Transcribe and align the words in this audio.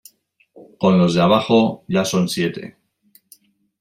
con 0.79 0.97
los 0.97 1.13
de 1.13 1.21
abajo 1.21 1.83
ya 1.87 2.03
son 2.03 2.27
siete. 2.27 2.75